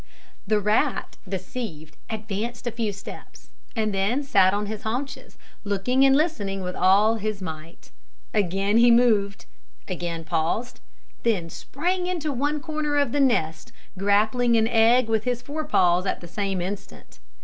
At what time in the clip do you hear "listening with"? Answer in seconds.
6.15-6.75